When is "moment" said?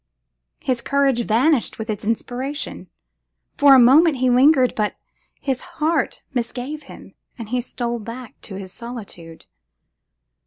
3.79-4.15